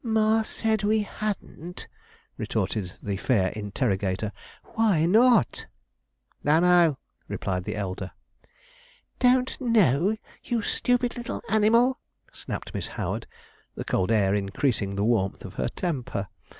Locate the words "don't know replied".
6.43-7.65